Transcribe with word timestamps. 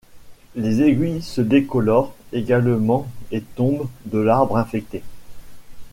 Les 0.55 0.81
aiguilles 0.81 1.21
se 1.21 1.41
décolorent 1.41 2.15
également 2.33 3.05
et 3.31 3.41
tombent 3.41 3.87
de 4.07 4.17
l’arbre 4.17 4.57
infecté. 4.57 5.03